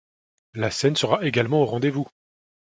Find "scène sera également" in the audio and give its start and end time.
0.71-1.61